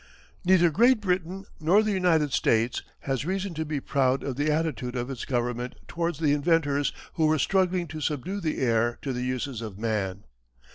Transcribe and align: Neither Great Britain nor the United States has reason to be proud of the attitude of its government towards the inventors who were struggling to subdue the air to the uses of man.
Neither 0.43 0.71
Great 0.71 0.99
Britain 0.99 1.45
nor 1.59 1.83
the 1.83 1.91
United 1.91 2.33
States 2.33 2.81
has 3.01 3.23
reason 3.23 3.53
to 3.53 3.63
be 3.63 3.79
proud 3.79 4.23
of 4.23 4.35
the 4.35 4.49
attitude 4.49 4.95
of 4.95 5.11
its 5.11 5.25
government 5.25 5.75
towards 5.87 6.17
the 6.17 6.33
inventors 6.33 6.91
who 7.17 7.27
were 7.27 7.37
struggling 7.37 7.87
to 7.89 8.01
subdue 8.01 8.41
the 8.41 8.57
air 8.57 8.97
to 9.03 9.13
the 9.13 9.21
uses 9.21 9.61
of 9.61 9.77
man. 9.77 10.23